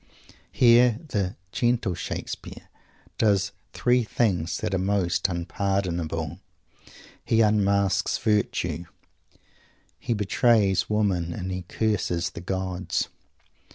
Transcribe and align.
Here 0.51 0.99
the 1.09 1.35
"gentle 1.51 1.93
Shakespeare" 1.93 2.69
does 3.19 3.49
the 3.51 3.55
three 3.77 4.03
things 4.03 4.57
that 4.57 4.73
are 4.73 4.79
most 4.79 5.29
unpardonable. 5.29 6.39
He 7.23 7.41
unmasks 7.41 8.17
virtue; 8.17 8.85
he 9.99 10.15
betrays 10.15 10.89
Woman; 10.89 11.33
and 11.33 11.51
he 11.51 11.61
curses 11.67 12.31
the 12.31 12.41
gods. 12.41 13.09